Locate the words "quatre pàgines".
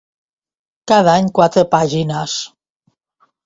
1.41-2.37